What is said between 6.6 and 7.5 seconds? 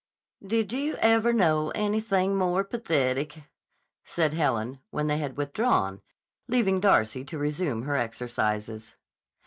Darcy to